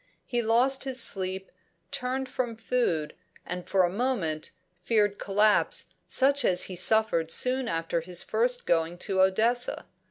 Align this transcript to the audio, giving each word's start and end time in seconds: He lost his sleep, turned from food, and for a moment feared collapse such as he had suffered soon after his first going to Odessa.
He 0.25 0.41
lost 0.41 0.83
his 0.83 0.99
sleep, 0.99 1.51
turned 1.91 2.27
from 2.27 2.55
food, 2.55 3.13
and 3.45 3.69
for 3.69 3.83
a 3.83 3.89
moment 3.91 4.49
feared 4.81 5.19
collapse 5.19 5.93
such 6.07 6.43
as 6.43 6.63
he 6.63 6.73
had 6.73 6.79
suffered 6.79 7.29
soon 7.29 7.67
after 7.67 8.01
his 8.01 8.23
first 8.23 8.65
going 8.65 8.97
to 8.97 9.21
Odessa. 9.21 9.85